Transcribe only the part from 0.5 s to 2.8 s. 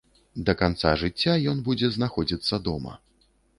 канца жыцця ён будзе знаходзіцца